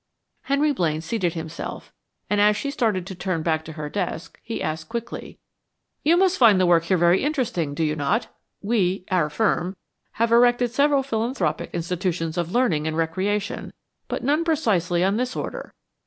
[0.45, 1.93] Henry Blaine seated himself,
[2.27, 5.37] and as she started to turn back to her desk, he asked quickly:
[6.01, 8.27] "You must find the work here very interesting, do you not?
[8.63, 9.75] We our firm
[10.13, 13.73] have erected several philanthropic institutions of learning and recreation,
[14.07, 15.71] but none precisely on this order.